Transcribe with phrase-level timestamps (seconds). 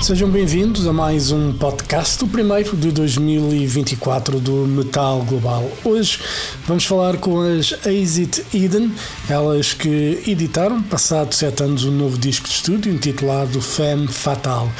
[0.00, 5.68] Sejam bem-vindos a mais um podcast, o primeiro de 2024 do Metal Global.
[5.84, 6.20] Hoje
[6.66, 8.92] vamos falar com as Exit Eden,
[9.28, 14.70] elas que editaram, passado sete anos, um novo disco de estúdio intitulado Femme Fatal.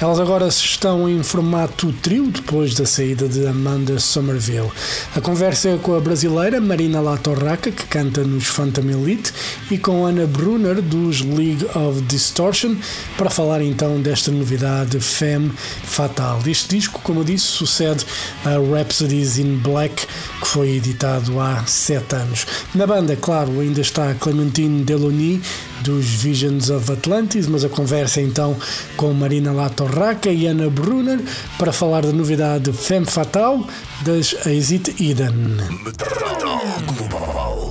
[0.00, 4.70] Elas agora estão em formato trio depois da saída de Amanda Somerville.
[5.14, 9.34] A conversa é com a brasileira Marina Latorraca, que canta nos Phantom Elite,
[9.70, 12.76] e com Ana Brunner dos League of Distortion,
[13.18, 15.50] para falar então desta novidade de Femme
[15.84, 16.40] Fatal.
[16.46, 18.04] Este disco, como eu disse, sucede
[18.44, 20.06] a Rhapsodies in Black,
[20.40, 22.46] que foi editado há sete anos.
[22.74, 25.40] Na banda, claro, ainda está Clementine Delony
[25.82, 28.56] dos Visions of Atlantis, mas a conversa é então
[28.96, 31.20] com Marina Latorraca e Ana Brunner
[31.58, 33.66] para falar da novidade Femme Fatal
[34.02, 35.56] das Exit Eden.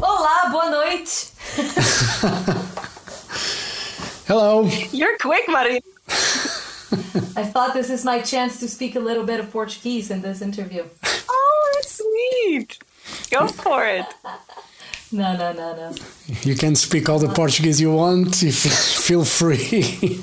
[0.02, 1.28] Olá, boa noite.
[4.28, 4.68] Hello.
[4.92, 5.80] You're quick, Marina.
[7.36, 10.42] I thought this is my chance to speak a little bit of Portuguese in this
[10.42, 10.86] interview.
[11.30, 12.80] Oh, that's sweet.
[13.30, 14.06] Go for it.
[15.10, 15.96] No, no, no, no.
[16.42, 18.42] You can speak all the Portuguese you want.
[18.42, 20.20] You feel free.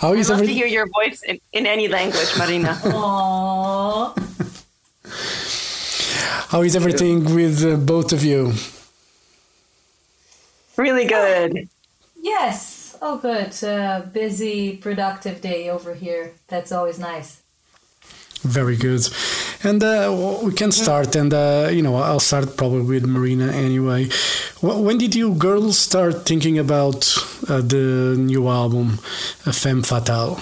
[0.00, 2.78] How is I'd love to hear your voice in, in any language, Marina.
[2.82, 4.12] Aww.
[6.50, 8.52] How is everything with uh, both of you?
[10.76, 11.68] really good.
[12.20, 12.73] Yes.
[13.06, 13.62] Oh, good.
[13.62, 16.32] Uh, busy, productive day over here.
[16.48, 17.42] That's always nice.
[18.40, 19.06] Very good.
[19.62, 21.14] And uh, we can start.
[21.14, 24.08] And uh, you know, I'll start probably with Marina anyway.
[24.62, 27.14] When did you girls start thinking about
[27.46, 28.98] uh, the new album,
[29.44, 30.40] uh, Femme Fatale?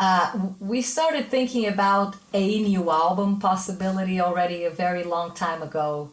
[0.00, 6.10] Uh, we started thinking about a new album possibility already a very long time ago.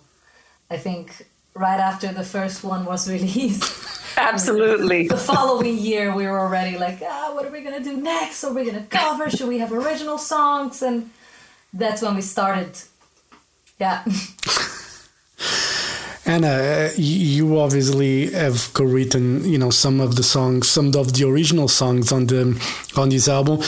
[0.70, 3.90] I think right after the first one was released.
[4.18, 5.08] Absolutely.
[5.08, 8.52] the following year we were already like ah what are we gonna do next are
[8.54, 11.10] we gonna cover should we have original songs and
[11.74, 12.78] that's when we started
[13.80, 14.04] yeah
[16.26, 21.28] Anna, uh, you obviously have co-written, you know, some of the songs, some of the
[21.28, 22.44] original songs on the
[22.96, 23.60] on this album.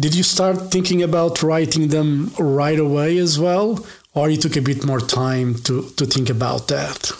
[0.00, 3.84] Did you start thinking about writing them right away as well,
[4.14, 7.12] or you took a bit more time to to think about that?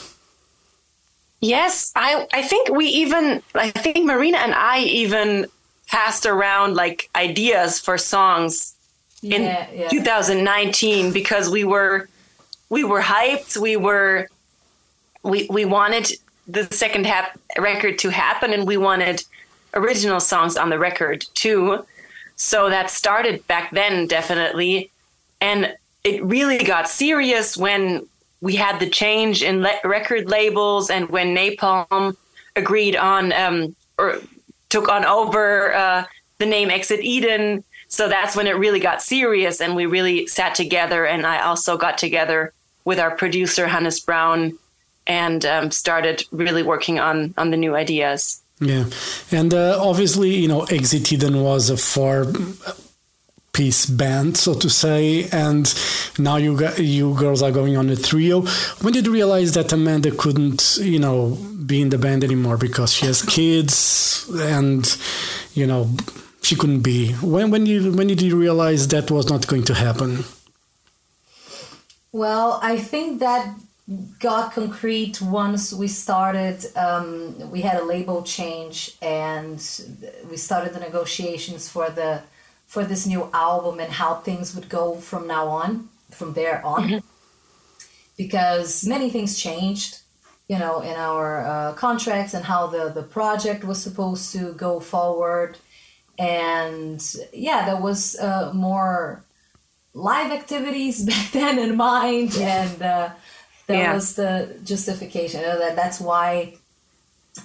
[1.41, 5.47] Yes, I, I think we even, I think Marina and I even
[5.87, 8.75] passed around like ideas for songs
[9.22, 9.88] in yeah yeah.
[9.88, 12.09] 2019 because we were
[12.69, 13.56] we were hyped.
[13.56, 14.28] We were
[15.22, 16.12] we we wanted
[16.47, 19.25] the second hap- record to happen and we wanted
[19.75, 21.84] original songs on the record too.
[22.37, 24.91] So that started back then definitely.
[25.41, 25.75] And
[26.05, 28.06] it really got serious when
[28.41, 32.16] we had the change in le- record labels and when napalm
[32.56, 34.19] agreed on um, or
[34.69, 36.04] took on over uh,
[36.38, 40.54] the name exit eden so that's when it really got serious and we really sat
[40.54, 42.53] together and i also got together
[42.84, 44.59] with our producer hannes Braun
[45.09, 48.41] and um, started really working on on the new ideas.
[48.60, 48.84] Yeah,
[49.31, 52.26] and uh, obviously, you know, Exit Eden was a four
[53.59, 55.65] piece band, so to say, and
[56.19, 58.37] now you you girls are going on a trio.
[58.82, 61.37] When did you realize that Amanda couldn't, you know,
[61.71, 64.82] be in the band anymore because she has kids and,
[65.55, 65.91] you know,
[66.41, 67.12] she couldn't be?
[67.35, 70.25] When when you when did you realize that was not going to happen?
[72.12, 73.55] well i think that
[74.19, 79.59] got concrete once we started um, we had a label change and
[80.31, 82.23] we started the negotiations for the
[82.69, 87.03] for this new album and how things would go from now on from there on.
[88.17, 90.00] Because many things changed
[90.49, 94.81] you know in our uh, contracts and how the the project was supposed to go
[94.81, 95.59] forward.
[96.19, 97.00] And
[97.32, 99.25] yeah there was uh, more
[99.94, 102.37] live activities back then in mind.
[102.37, 103.11] And uh,
[103.69, 103.94] that Yeah.
[103.94, 105.43] was the justification.
[105.43, 106.55] That that's why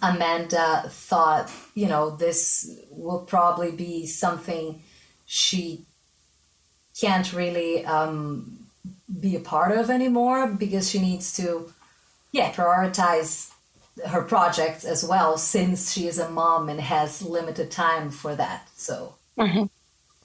[0.02, 4.82] amanda thought you know this will probably be something
[5.26, 5.86] she
[7.00, 8.60] can't really um,
[9.20, 11.72] be a part of anymore because she needs to
[12.32, 13.52] yeah prioritize
[14.08, 18.68] her projects as well since she is a mom and has limited time for that
[18.76, 19.14] so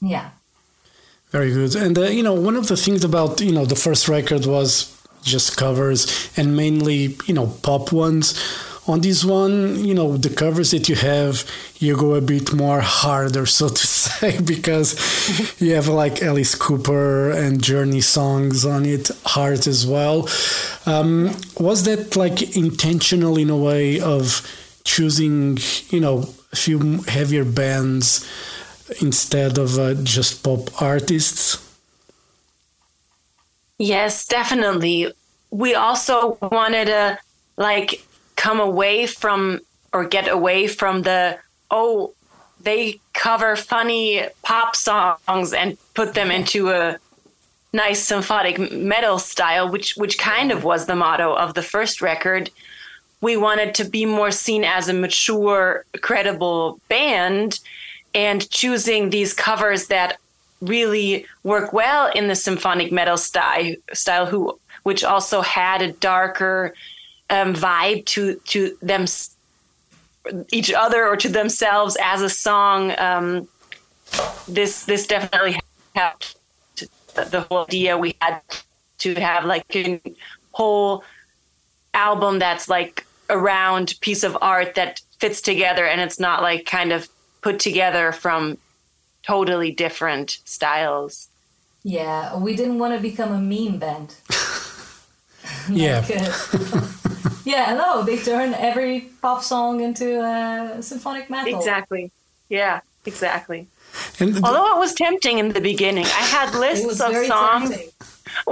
[0.01, 0.31] yeah
[1.31, 1.77] Very good.
[1.77, 4.95] And uh, you know, one of the things about you know the first record was
[5.23, 6.07] just covers
[6.39, 8.35] and mainly you know pop ones.
[8.87, 11.45] On this one, you know, the covers that you have,
[11.79, 13.87] you go a bit more harder, so to
[14.45, 20.29] because you have like Alice Cooper and Journey songs on it, Heart as well.
[20.87, 24.43] Um, was that like intentional in a way of
[24.85, 25.59] choosing,
[25.91, 28.27] you know, a few heavier bands
[29.01, 31.65] instead of uh, just pop artists?
[33.79, 35.13] Yes, definitely.
[35.51, 37.19] We also wanted to
[37.57, 38.05] like
[38.37, 39.61] come away from
[39.93, 41.39] or get away from the
[41.71, 42.15] oh
[42.61, 46.99] they cover funny pop songs and put them into a
[47.73, 52.51] nice symphonic metal style which which kind of was the motto of the first record.
[53.21, 57.61] We wanted to be more seen as a mature credible band
[58.15, 60.19] and choosing these covers that
[60.61, 66.75] really work well in the symphonic metal style style who which also had a darker
[67.31, 69.07] um, vibe to to them
[70.53, 73.49] each other or to themselves as a song um,
[74.47, 75.59] this this definitely
[75.95, 76.37] helped
[77.31, 78.41] the whole idea we had
[78.99, 80.01] to have like a
[80.53, 81.05] whole
[81.95, 86.65] album that's like a round piece of art that fits together and it's not like
[86.65, 87.09] kind of
[87.41, 88.57] put together from
[89.23, 91.29] totally different styles.
[91.85, 94.15] Yeah, we didn't want to become a meme band.
[95.71, 96.03] yeah.
[97.53, 101.57] yeah, no, they turn every pop song into a symphonic metal.
[101.59, 102.11] Exactly.
[102.49, 103.61] Yeah, exactly.
[104.21, 107.89] And the- Although it was tempting in the beginning, I had lists of songs, tempting.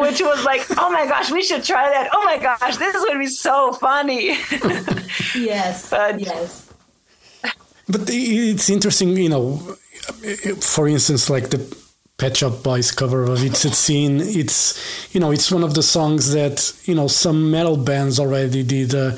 [0.03, 2.07] which was like, "Oh my gosh, we should try that!
[2.17, 4.25] Oh my gosh, this is going to be so funny!"
[5.53, 6.49] Yes, But- yes.
[7.89, 9.45] But it's interesting, you know.
[10.75, 11.61] For instance, like the
[12.19, 15.83] Pet Shop Boys cover of "It's a Sin." It's you know, it's one of the
[15.83, 19.13] songs that you know some metal bands already did uh,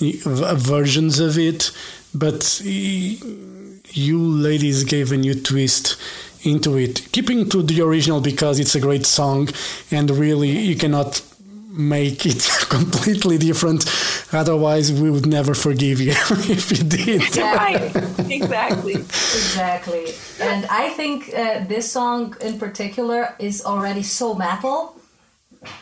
[0.00, 1.70] versions of it,
[2.14, 5.96] but you ladies gave a new twist
[6.42, 9.48] into it, keeping to the original because it's a great song,
[9.90, 11.22] and really you cannot
[11.68, 13.84] make it completely different.
[14.32, 17.36] Otherwise, we would never forgive you if you did.
[17.36, 17.92] right?
[18.30, 18.94] Exactly.
[18.94, 20.06] Exactly.
[20.40, 24.96] And I think uh, this song in particular is already so metal.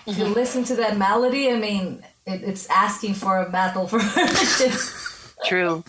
[0.06, 4.72] If you listen to that melody, I mean, it, it's asking for a metal version.
[5.44, 5.84] True.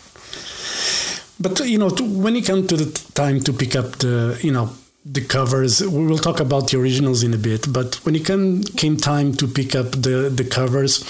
[1.40, 4.52] But you know, to, when it comes to the time to pick up the, you
[4.52, 4.70] know,
[5.12, 7.72] the covers, we will talk about the originals in a bit.
[7.72, 11.04] But when it came came time to pick up the the covers,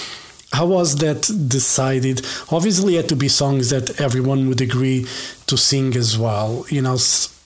[0.53, 2.25] how was that decided?
[2.51, 5.07] Obviously, it had to be songs that everyone would agree
[5.47, 6.65] to sing as well.
[6.69, 6.94] You know,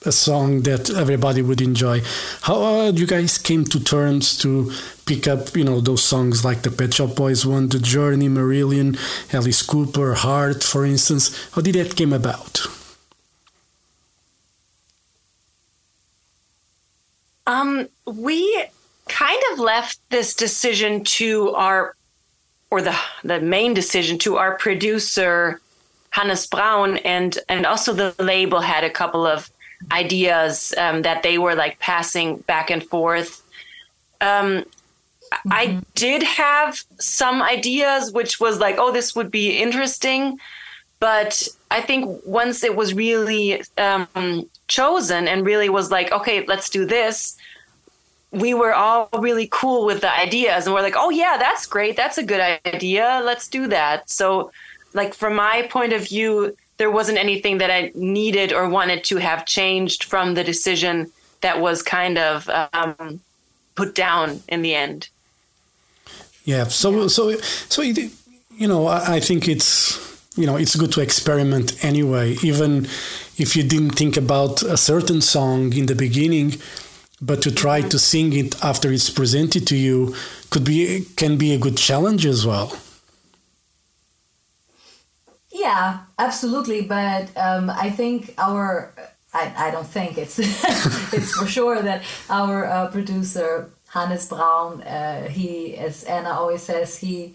[0.04, 2.02] a song that everybody would enjoy.
[2.42, 4.72] How uh, you guys came to terms to
[5.06, 8.98] pick up, you know, those songs like the Pet Shop Boys one, The Journey, Marillion,
[9.32, 11.50] Alice Cooper, Heart, for instance.
[11.52, 12.66] How did that came about?
[17.52, 18.64] Um, we
[19.08, 21.94] kind of left this decision to our,
[22.70, 25.60] or the the main decision to our producer,
[26.10, 29.50] Hannes Braun, and and also the label had a couple of
[29.90, 33.42] ideas um, that they were like passing back and forth.
[34.20, 34.64] Um,
[35.50, 40.38] I did have some ideas, which was like, oh, this would be interesting.
[41.00, 46.70] But I think once it was really um, chosen and really was like, okay, let's
[46.70, 47.36] do this,
[48.32, 50.66] we were all really cool with the ideas.
[50.66, 51.96] And we're like, oh, yeah, that's great.
[51.96, 53.20] That's a good idea.
[53.22, 54.10] Let's do that.
[54.10, 54.50] So,
[54.94, 59.18] like, from my point of view, there wasn't anything that I needed or wanted to
[59.18, 61.12] have changed from the decision
[61.42, 63.20] that was kind of um,
[63.74, 65.08] put down in the end.
[66.44, 66.64] Yeah.
[66.64, 67.36] So so
[67.68, 67.98] so it,
[68.56, 69.98] you know I, I think it's
[70.36, 72.86] you know it's good to experiment anyway, even
[73.38, 76.54] if you didn't think about a certain song in the beginning,
[77.22, 80.14] but to try to sing it after it's presented to you
[80.50, 82.76] could be can be a good challenge as well.
[85.52, 86.82] Yeah, absolutely.
[86.82, 88.92] But um, I think our,
[89.32, 90.38] I, I don't think it's,
[91.12, 96.98] it's for sure that our uh, producer Hannes Braun, uh, he, as Anna always says,
[96.98, 97.34] he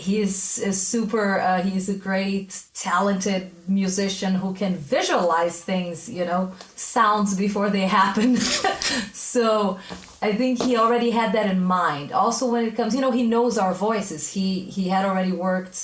[0.00, 6.52] he's a super uh, he's a great talented musician who can visualize things you know
[6.76, 8.36] sounds before they happen.
[9.12, 9.78] So
[10.22, 12.12] i think he already had that in mind.
[12.12, 14.32] Also when it comes you know he knows our voices.
[14.32, 15.78] He he had already worked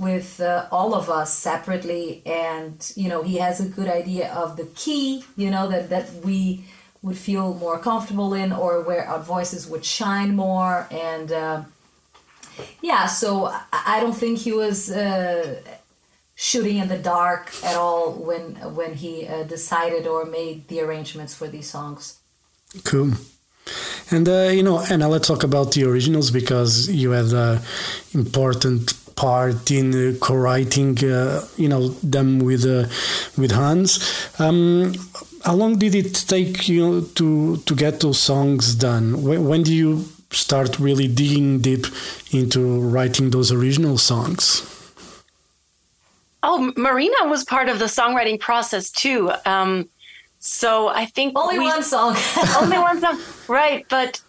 [0.00, 4.56] with uh, all of us separately and you know he has a good idea of
[4.56, 6.64] the key you know that that we
[7.02, 11.62] would feel more comfortable in or where our voices would shine more and uh,
[12.82, 15.60] yeah so I- don't think he was uh,
[16.34, 21.34] shooting in the dark at all when when he uh, decided or made the arrangements
[21.34, 22.18] for these songs.
[22.84, 23.12] Cool.
[24.10, 27.60] And uh, you know, and let's talk about the originals because you had an
[28.14, 32.88] important part in uh, co-writing, uh, you know, them with uh,
[33.36, 33.90] with Hans.
[34.38, 34.94] Um,
[35.44, 39.22] how long did it take you to to get those songs done?
[39.22, 41.86] When, when do you start really digging deep
[42.32, 44.66] into writing those original songs?
[46.42, 49.30] Oh, Marina was part of the songwriting process too.
[49.44, 49.88] Um,
[50.38, 52.16] so I think only we, one song,
[52.60, 53.84] only one song, right?
[53.88, 54.20] But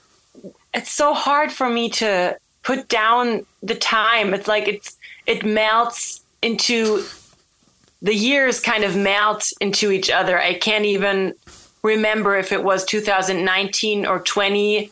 [0.73, 4.33] it's so hard for me to put down the time.
[4.33, 7.03] It's like it's it melts into
[8.01, 10.39] the years kind of melt into each other.
[10.39, 11.33] I can't even
[11.83, 14.91] remember if it was 2019 or 20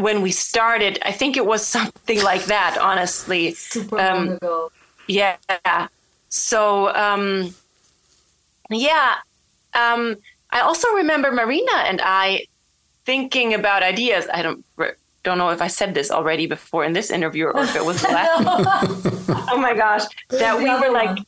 [0.00, 0.98] when we started.
[1.02, 3.52] I think it was something like that, honestly.
[3.54, 4.72] Super um, long ago.
[5.06, 5.36] Yeah.
[6.28, 7.54] So, um,
[8.70, 9.16] yeah.
[9.74, 10.16] Um,
[10.50, 12.46] I also remember Marina and I
[13.04, 14.26] thinking about ideas.
[14.32, 14.64] I don't
[15.24, 18.00] don't know if I said this already before in this interview or if it was
[18.00, 19.48] the last.
[19.50, 21.18] oh my gosh, that we were like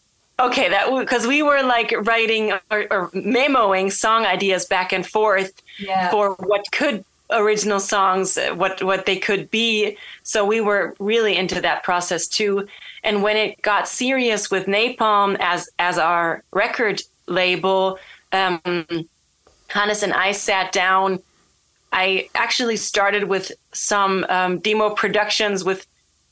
[0.41, 5.53] Okay, that because we were like writing or, or, memoing song ideas back and forth
[5.79, 6.11] yeah.
[6.11, 9.97] for what could original songs, what what they could be.
[10.23, 12.69] So we were really into that process too.
[13.03, 17.99] And when it got serious with Napalm as as our record label,
[18.33, 18.61] um,
[19.69, 21.21] Hannes and I sat down.
[21.93, 25.87] I actually started with some um, demo productions with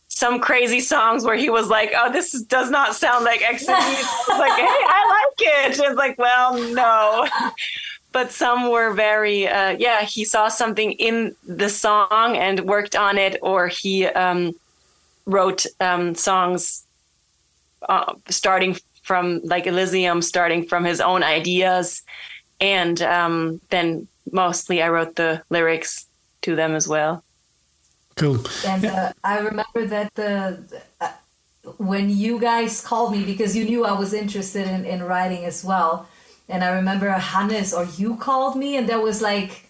[0.06, 3.78] some crazy songs where he was like, "Oh, this does not sound like X." Like,
[3.78, 7.26] "Hey, I like it." It's like, "Well, no."
[8.12, 13.18] but some were very uh, yeah he saw something in the song and worked on
[13.18, 14.52] it or he um,
[15.26, 16.84] wrote um, songs
[17.88, 22.02] uh, starting from like elysium starting from his own ideas
[22.60, 26.06] and um, then mostly i wrote the lyrics
[26.42, 27.22] to them as well
[28.18, 28.40] Cool.
[28.66, 31.12] And uh, I remember that the uh,
[31.76, 35.64] when you guys called me because you knew I was interested in, in writing as
[35.64, 36.08] well.
[36.48, 39.68] And I remember Hannes or you called me, and there was like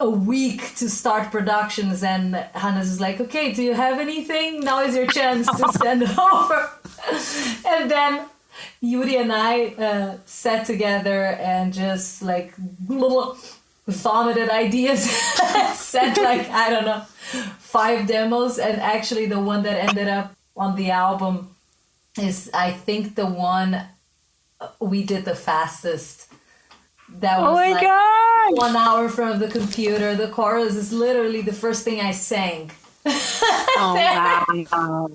[0.00, 2.02] a week to start productions.
[2.02, 4.60] And Hannes was like, "Okay, do you have anything?
[4.60, 6.70] Now is your chance to send over."
[7.66, 8.26] and then
[8.80, 12.52] Yuri and I uh, sat together and just like
[12.86, 13.36] little
[13.86, 15.10] vomited ideas,
[15.74, 17.02] sent like I don't know
[17.58, 21.54] five demos, and actually the one that ended up on the album
[22.18, 23.82] is I think the one
[24.80, 26.30] we did the fastest.
[27.20, 28.58] That was oh my like god!
[28.58, 30.14] One hour from the computer.
[30.14, 32.70] The chorus is literally the first thing I sang.
[33.06, 33.94] oh
[34.70, 35.08] wow!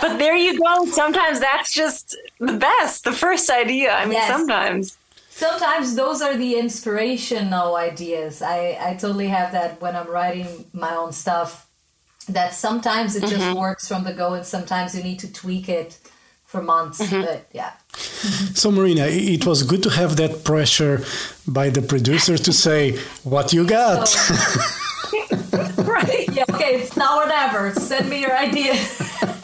[0.00, 0.86] but there you go.
[0.86, 3.04] Sometimes that's just the best.
[3.04, 3.92] The first idea.
[3.92, 4.28] I mean, yes.
[4.28, 4.98] sometimes
[5.38, 8.42] sometimes those are the inspirational ideas.
[8.42, 11.66] I, I totally have that when I'm writing my own stuff.
[12.28, 13.38] That sometimes it mm-hmm.
[13.38, 15.98] just works from the go, and sometimes you need to tweak it
[16.44, 17.00] for months.
[17.00, 17.22] Mm-hmm.
[17.22, 17.72] But yeah.
[18.54, 21.04] So Marina, it was good to have that pressure
[21.46, 24.08] by the producer to say what you got.
[25.78, 26.28] Right.
[26.32, 26.44] Yeah.
[26.50, 26.76] Okay.
[26.80, 27.72] It's now or never.
[27.72, 28.74] Send me your idea.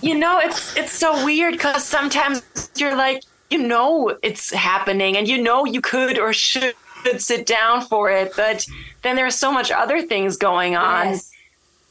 [0.02, 2.42] you know, it's it's so weird because sometimes
[2.76, 6.74] you're like, you know it's happening and you know you could or should
[7.18, 8.66] sit down for it but
[9.02, 11.30] then there's so much other things going on yes.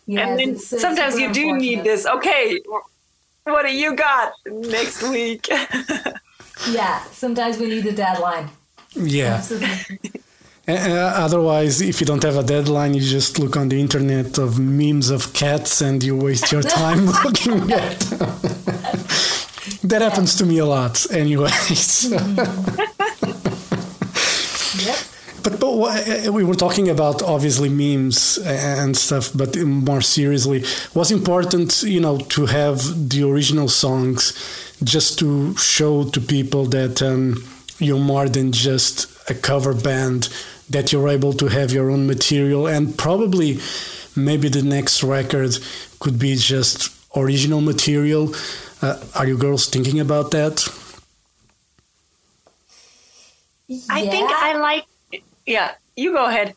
[0.05, 2.59] Yes, and then it's, sometimes you do need this okay
[3.45, 5.47] what do you got next week
[6.69, 8.49] yeah sometimes we need a deadline
[8.95, 9.41] yeah
[10.67, 15.09] otherwise, if you don't have a deadline, you just look on the internet of memes
[15.09, 17.99] of cats and you waste your time looking at
[19.83, 21.49] that happens to me a lot anyway.
[21.49, 22.17] So.
[22.17, 22.92] Mm-hmm.
[25.43, 25.59] Yep.
[25.59, 31.11] But, but uh, we were talking about obviously memes and stuff, but more seriously, was
[31.11, 34.33] important, you know, to have the original songs
[34.83, 37.43] just to show to people that um,
[37.79, 40.29] you're more than just a cover band,
[40.69, 43.59] that you're able to have your own material, and probably
[44.15, 45.57] maybe the next record
[45.99, 48.33] could be just original material
[48.83, 50.67] uh, are you girls thinking about that?
[53.67, 53.79] Yeah.
[53.89, 54.85] I think I like.
[55.45, 56.55] Yeah, you go ahead.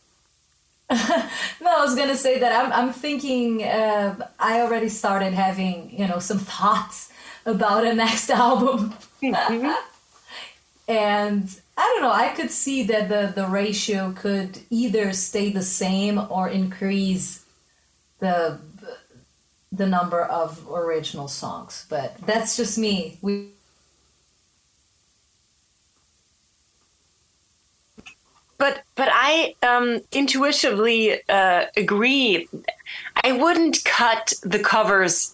[0.91, 2.73] no, I was gonna say that I'm.
[2.73, 3.65] I'm thinking.
[3.65, 7.11] Uh, I already started having you know some thoughts
[7.45, 9.73] about a next album, mm-hmm.
[10.89, 12.13] and I don't know.
[12.13, 17.45] I could see that the the ratio could either stay the same or increase
[18.21, 18.61] the
[19.73, 23.19] the number of original songs, but that's just me.
[23.21, 23.49] We
[28.59, 32.49] but but I um, intuitively uh, agree.
[33.25, 35.33] I wouldn't cut the covers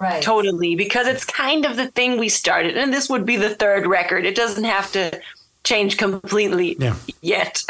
[0.00, 0.22] Right.
[0.22, 3.84] totally because it's kind of the thing we started, and this would be the third
[3.84, 4.24] record.
[4.24, 5.20] It doesn't have to
[5.64, 6.94] change completely Yeah.
[7.20, 7.64] yet,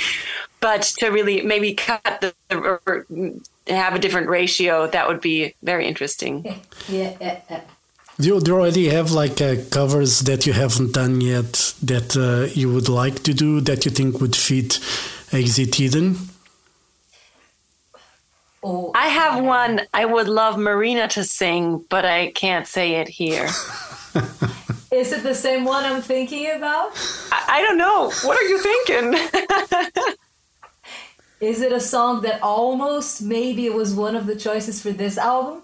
[0.60, 3.04] but to really maybe cut the or
[3.66, 6.44] have a different ratio, that would be very interesting.
[6.88, 7.14] Yeah.
[7.20, 7.60] yeah, yeah.
[8.18, 12.16] Do you, do you already have like uh, covers that you haven't done yet that
[12.16, 14.80] uh, you would like to do that you think would fit
[15.32, 16.16] Exit Eden?
[18.62, 23.08] Oh, I have one I would love Marina to sing, but I can't say it
[23.08, 23.44] here.
[24.90, 26.92] is it the same one I'm thinking about?
[27.30, 28.10] I, I don't know.
[28.24, 29.14] What are you thinking?
[31.38, 35.18] Is it a song that almost maybe it was one of the choices for this
[35.18, 35.60] album?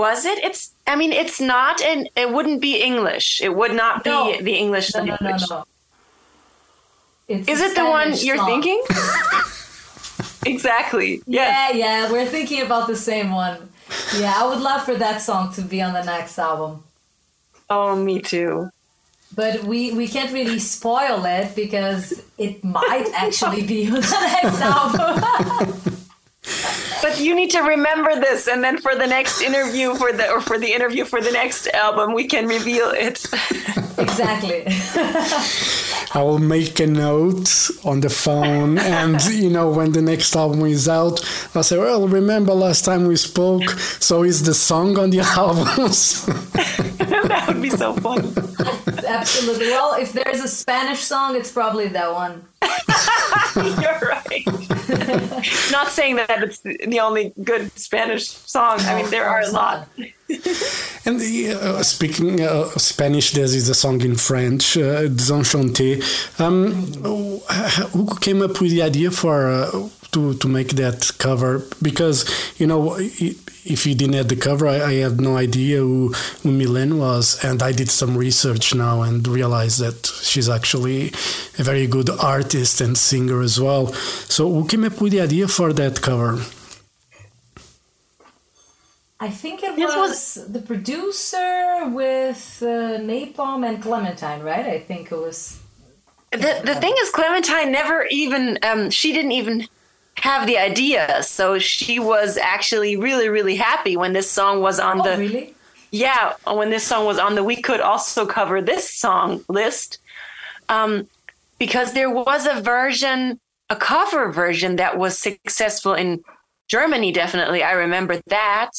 [0.00, 0.38] Was it?
[0.48, 0.60] It's.
[0.92, 3.40] I mean, it's not, and it wouldn't be English.
[3.46, 4.34] It would not be No.
[4.48, 5.50] the English No, no, no, language.
[5.50, 5.64] no.
[7.28, 8.50] It's Is it the one you're song.
[8.50, 8.80] thinking?
[10.54, 11.22] exactly.
[11.26, 11.74] Yes.
[11.74, 13.56] Yeah, yeah, we're thinking about the same one.
[14.18, 16.82] Yeah, I would love for that song to be on the next album.
[17.70, 18.70] Oh, me too.
[19.34, 24.60] But we, we can't really spoil it because it might actually be on the next
[24.60, 25.93] album.
[27.14, 30.40] But you need to remember this, and then for the next interview, for the or
[30.40, 33.24] for the interview for the next album, we can reveal it.
[33.98, 34.64] exactly.
[36.12, 40.64] I will make a note on the phone, and you know, when the next album
[40.66, 41.20] is out,
[41.54, 43.70] I'll say, Well, remember last time we spoke?
[44.00, 46.26] So is the song on the albums?
[46.26, 48.22] that would be so fun.
[49.08, 49.68] Absolutely.
[49.68, 52.44] Well, if there's a Spanish song, it's probably that one.
[53.56, 54.44] You're right.
[55.70, 58.78] Not saying that it's the only good Spanish song.
[58.80, 59.88] I mean, there are a lot.
[61.06, 66.00] And uh, speaking uh, Spanish, there is a song in French, uh, Désenchantée.
[66.40, 66.72] Um,
[67.92, 69.70] who came up with the idea for uh,
[70.12, 71.62] to to make that cover?
[71.82, 72.24] Because
[72.58, 76.08] you know, i- if you didn't have the cover, I, I had no idea who,
[76.42, 81.08] who Mylène was, and I did some research now and realized that she's actually
[81.58, 83.86] a very good artist and singer as well.
[84.28, 86.40] So, who came up with the idea for that cover?
[89.20, 94.66] I think it was, was- the producer with uh, Napalm and Clementine, right?
[94.66, 95.58] I think it was.
[96.32, 99.68] The the thing is, Clementine never even um, she didn't even
[100.24, 101.22] have the idea.
[101.22, 105.54] So she was actually really really happy when this song was on Oh, the really?
[105.90, 109.98] yeah when this song was on the we could also cover this song list
[110.70, 111.06] um,
[111.58, 113.38] because there was a version
[113.70, 116.22] a cover version that was successful in
[116.68, 118.70] germany definitely i remember that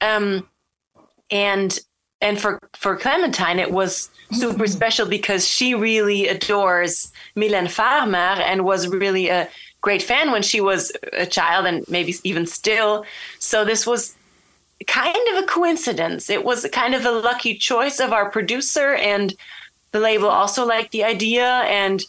[0.00, 0.46] um,
[1.30, 1.78] and
[2.20, 8.64] and for for clementine it was super special because she really adores Mylène Farmer and
[8.64, 9.48] was really a
[9.80, 13.04] great fan when she was a child and maybe even still
[13.38, 14.16] so this was
[14.86, 16.30] kind of a coincidence.
[16.30, 19.34] It was kind of a lucky choice of our producer, and
[19.92, 21.46] the label also liked the idea.
[21.46, 22.02] And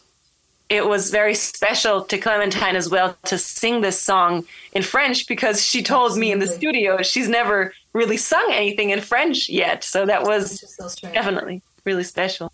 [0.69, 5.65] it was very special to Clementine as well to sing this song in French because
[5.65, 9.83] she told me in the studio she's never really sung anything in French yet.
[9.83, 12.51] So that was so definitely really special.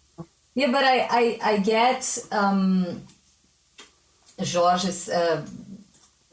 [0.53, 3.05] Yeah, but I I, I get um,
[4.41, 5.45] George's uh,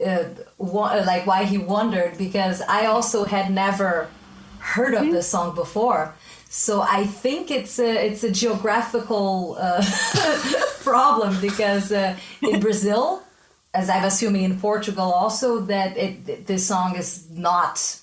[0.05, 0.25] uh,
[0.59, 4.09] like why he wondered because I also had never
[4.59, 6.13] heard of this song before.
[6.49, 9.83] So I think it's a it's a geographical uh,
[10.83, 13.23] problem because uh, in Brazil,
[13.73, 17.99] as I'm assuming in Portugal also, that it this song is not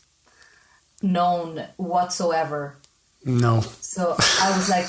[1.03, 2.77] known whatsoever.
[3.25, 3.61] No.
[3.81, 4.87] So I was like,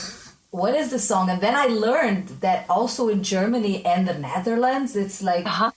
[0.51, 1.29] what is the song?
[1.29, 5.71] And then I learned that also in Germany and the Netherlands, it's like Uh-huh.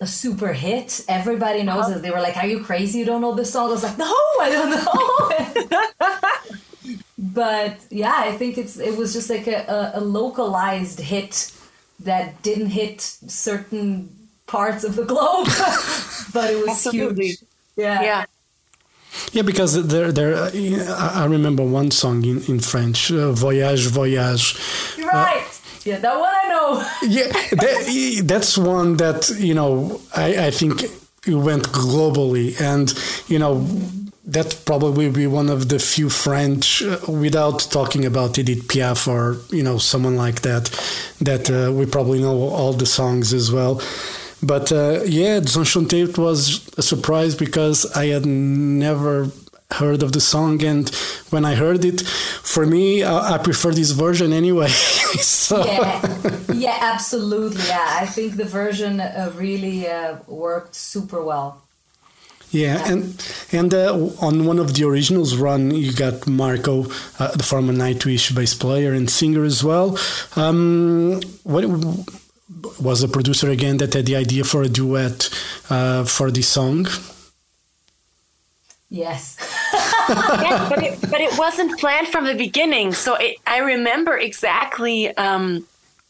[0.00, 1.04] a super hit.
[1.08, 2.02] Everybody knows it.
[2.02, 3.00] They were like, Are you crazy?
[3.00, 3.68] You don't know this song?
[3.68, 6.20] I was like, No, I don't know.
[7.18, 11.52] but yeah, I think it's it was just like a, a, a localized hit
[12.00, 14.08] that didn't hit certain
[14.46, 15.46] parts of the globe,
[16.32, 17.26] but it was Absolutely.
[17.28, 17.38] huge.
[17.76, 18.02] Yeah.
[18.02, 18.24] Yeah.
[19.32, 20.34] Yeah, because there, there.
[20.34, 20.50] uh,
[21.22, 24.56] I remember one song in in French, uh, "Voyage, Voyage."
[24.96, 25.46] You're right.
[25.84, 26.84] yeah, that one I know.
[27.08, 27.28] Yeah,
[27.62, 30.00] that, that's one that you know.
[30.16, 32.92] I, I think it went globally, and
[33.28, 33.64] you know
[34.24, 39.36] that probably be one of the few French, uh, without talking about Edith Piaf or
[39.54, 40.64] you know someone like that,
[41.20, 43.80] that uh, we probably know all the songs as well.
[44.42, 49.30] But uh, yeah, it was a surprise because I had never
[49.72, 50.88] heard of the song, and
[51.30, 54.68] when I heard it, for me, I, I prefer this version anyway.
[55.20, 55.64] so.
[55.64, 57.62] Yeah, yeah, absolutely.
[57.68, 61.62] Yeah, I think the version uh, really uh, worked super well.
[62.50, 63.14] Yeah, and
[63.52, 66.86] and uh, on one of the originals run, you got Marco,
[67.20, 69.96] uh, the former Nightwish bass player and singer as well.
[70.34, 71.64] Um, what
[72.80, 75.28] was the producer again that had the idea for a duet
[75.68, 76.86] uh, for this song?
[78.90, 79.36] Yes.
[80.08, 82.92] yes, but it, but it wasn't planned from the beginning.
[82.92, 85.64] So it, I remember exactly um,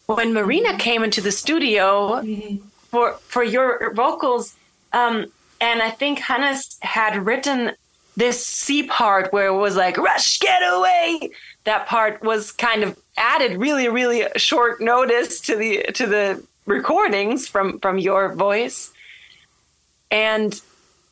[0.06, 2.56] when Marina came into the studio mm-hmm.
[2.88, 4.56] for for your vocals.
[4.92, 5.26] Um,
[5.60, 7.72] and I think Hannes had written
[8.16, 11.30] this C part where it was like "Rush, get away."
[11.64, 17.46] That part was kind of added really, really short notice to the to the recordings
[17.46, 18.92] from from your voice,
[20.10, 20.60] and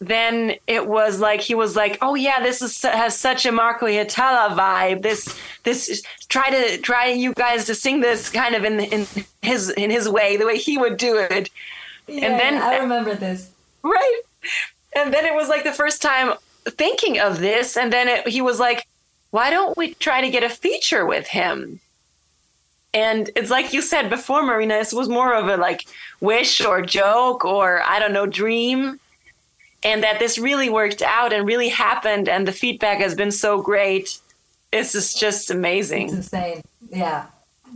[0.00, 3.86] then it was like he was like, "Oh yeah, this is has such a Marco
[3.86, 5.02] Hietala vibe.
[5.02, 9.06] This this try to try you guys to sing this kind of in in
[9.42, 11.50] his in his way, the way he would do it."
[12.06, 13.50] Yeah, and then I remember this.
[13.82, 14.22] Right
[14.94, 18.40] and then it was like the first time thinking of this and then it, he
[18.40, 18.86] was like
[19.30, 21.80] why don't we try to get a feature with him
[22.94, 25.86] and it's like you said before marina this was more of a like
[26.20, 28.98] wish or joke or i don't know dream.
[29.84, 33.62] And that this really worked out and really happened and the feedback has been so
[33.62, 34.18] great.
[34.72, 36.06] This is just amazing.
[36.06, 36.62] It's insane.
[36.90, 37.26] Yeah.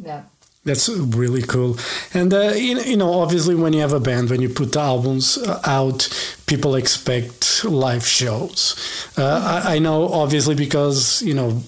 [0.03, 0.23] Yeah.
[0.65, 1.77] That's really cool.
[2.15, 5.37] And, uh, you, you know, obviously, when you have a band, when you put albums
[5.39, 6.09] uh, out,
[6.47, 8.77] people expect live shows.
[9.19, 11.63] Uh, I, I know, obviously, because, you know,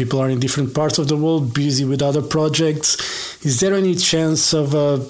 [0.00, 2.88] people are in different parts of the world, busy with other projects.
[3.44, 5.00] Is there any chance of uh,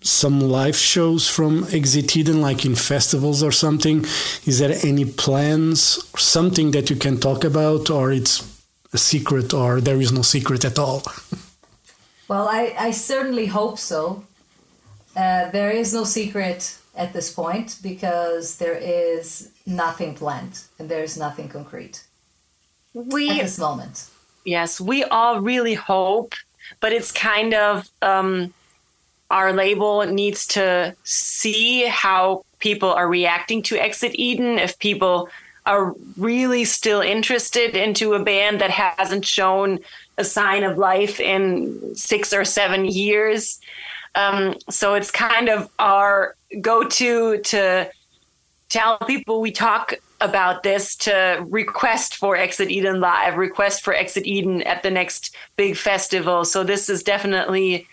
[0.00, 3.98] some live shows from Exit Eden, like in festivals or something?
[4.50, 5.78] Is there any plans,
[6.12, 8.34] or something that you can talk about, or it's
[8.92, 11.02] a secret, or there is no secret at all?
[12.26, 14.24] Well, I, I certainly hope so.
[15.14, 16.60] Uh, there is no secret
[16.96, 21.96] at this point because there is nothing planned and there is nothing concrete
[22.94, 24.08] we, at this moment.
[24.44, 26.34] Yes, we all really hope,
[26.80, 28.52] but it's kind of um,
[29.30, 34.58] our label needs to see how people are reacting to Exit Eden.
[34.58, 35.28] If people
[35.64, 39.78] are really still interested into a band that hasn't shown
[40.18, 43.60] a sign of life in six or seven years.
[44.14, 47.90] Um, so it's kind of our go to to
[48.68, 54.26] tell people we talk about this to request for Exit Eden live, request for Exit
[54.26, 56.44] Eden at the next big festival.
[56.44, 57.86] So this is definitely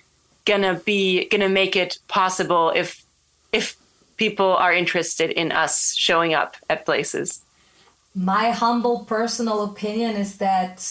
[0.46, 3.04] gonna be gonna make it possible if
[3.52, 3.76] if
[4.18, 7.42] people are interested in us showing up at places.
[8.16, 10.88] My humble personal opinion is that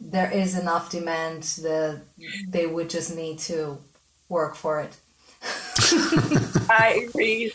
[0.00, 2.02] there is enough demand that
[2.48, 3.78] they would just need to
[4.28, 4.96] work for it.
[6.70, 7.52] I agree.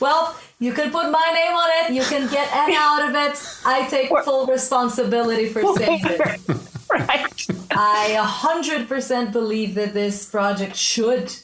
[0.00, 1.94] Well, you can put my name on it.
[1.94, 3.38] You can get Anna out of it.
[3.64, 6.48] I take full responsibility for saying it.
[6.90, 7.46] right.
[7.70, 11.34] I 100% believe that this project should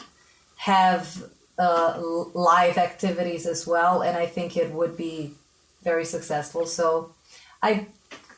[0.57, 1.25] have
[1.59, 2.01] uh,
[2.35, 5.35] live activities as well, and I think it would be
[5.83, 6.67] very successful.
[6.67, 7.13] So
[7.63, 7.87] I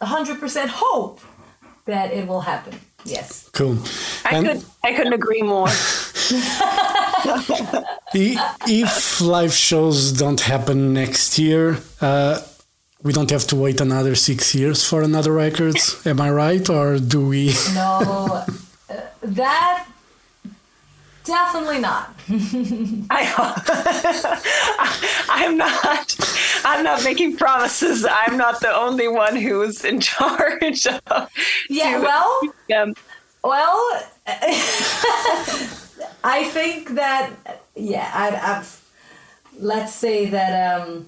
[0.01, 1.21] 100% hope
[1.85, 2.79] that it will happen.
[3.05, 3.49] Yes.
[3.53, 3.79] Cool.
[4.25, 5.69] I and could I couldn't agree more.
[8.15, 12.41] if live shows don't happen next year, uh,
[13.03, 15.77] we don't have to wait another six years for another record.
[16.05, 17.55] Am I right, or do we?
[17.75, 18.45] no,
[18.89, 19.87] uh, that
[21.25, 22.15] Definitely not.
[23.11, 23.23] I,
[25.29, 26.17] I'm not.
[26.65, 28.05] I'm not making promises.
[28.09, 30.87] I'm not the only one who's in charge.
[30.87, 31.31] Of
[31.71, 32.01] yeah.
[32.01, 32.41] Well.
[32.77, 32.95] Um,
[33.45, 34.03] well.
[36.23, 37.31] I think that
[37.75, 38.11] yeah.
[38.13, 38.83] I, I've,
[39.59, 41.07] let's say that um,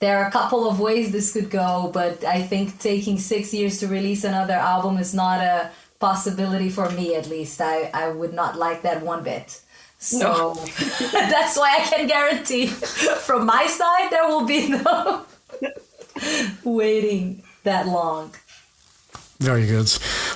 [0.00, 3.78] there are a couple of ways this could go, but I think taking six years
[3.80, 7.60] to release another album is not a possibility for me at least.
[7.60, 9.60] I, I would not like that one bit.
[9.98, 10.54] So no.
[11.12, 15.26] that's why I can guarantee from my side there will be no
[16.64, 18.34] waiting that long.
[19.40, 19.90] Very good.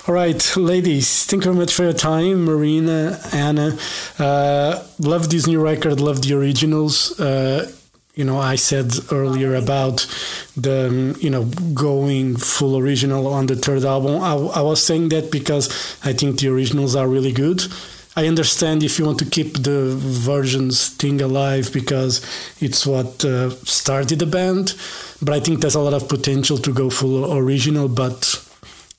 [0.09, 2.47] All right, ladies, thank you very much for your time.
[2.47, 3.77] Marina, Anna,
[4.19, 7.21] uh, love this new record, love the originals.
[7.21, 7.71] Uh,
[8.15, 10.07] you know, I said earlier about
[10.57, 14.23] the, um, you know, going full original on the third album.
[14.23, 15.69] I, I, was saying that because
[16.03, 17.63] I think the originals are really good.
[18.17, 22.25] I understand if you want to keep the versions thing alive because
[22.59, 24.75] it's what uh, started the band,
[25.21, 27.89] but I think there's a lot of potential to go full original.
[27.89, 28.41] But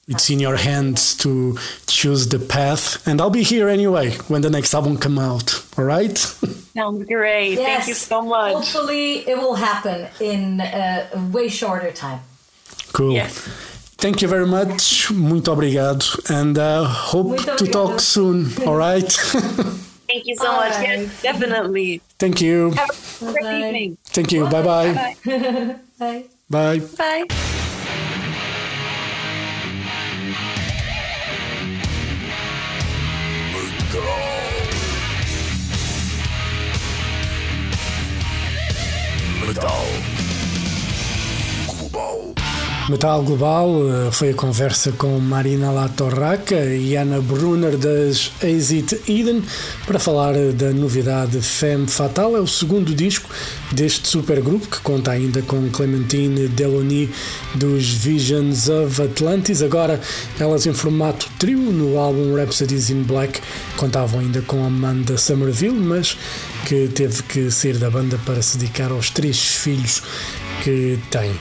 [0.07, 4.49] it's in your hands to choose the path, and I'll be here anyway when the
[4.49, 5.63] next album come out.
[5.77, 6.17] All right.
[6.75, 7.53] Sounds great.
[7.53, 7.65] Yes.
[7.65, 8.53] Thank you so much.
[8.53, 12.19] Hopefully, it will happen in a way shorter time.
[12.93, 13.13] Cool.
[13.13, 13.47] Yes.
[13.97, 15.09] Thank you very much.
[15.11, 18.47] Muito obrigado, and uh, hope Muito to talk soon.
[18.67, 19.09] All right.
[20.07, 20.73] Thank you so All much.
[20.73, 20.99] right.
[20.99, 22.01] Yes, definitely.
[22.19, 22.71] Thank you.
[22.71, 22.89] Have
[23.21, 23.57] a great Bye-bye.
[23.67, 23.97] evening.
[24.05, 24.43] Thank you.
[24.49, 25.15] Bye bye.
[25.25, 25.75] Bye.
[25.97, 26.25] Bye.
[26.49, 26.79] Bye.
[27.27, 28.21] Bye.
[42.88, 49.43] Metal Global eh, foi a conversa com Marina Latorraca e Ana Brunner das Exit Eden
[49.88, 52.36] para falar da novidade Femme Fatale.
[52.36, 53.28] É o segundo disco
[53.71, 57.10] deste supergrupo que conta ainda com Clementine Delony
[57.56, 59.63] dos Visions of Atlantis.
[59.63, 60.00] Agora
[60.39, 63.41] elas em formato trio no álbum Rhapsodies in Black
[63.78, 66.15] contavam ainda com Amanda Somerville, mas
[66.67, 70.04] que teve que sair da banda para se dedicar aos três filhos
[70.63, 71.31] que tem.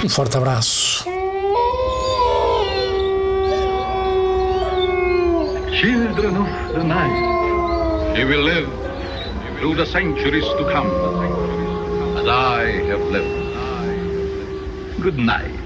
[0.03, 1.05] Um forte abraço.
[5.81, 8.67] Children of the night, you will live
[9.59, 10.89] through the centuries to come,
[12.17, 13.44] as I have lived.
[15.05, 15.64] Good night.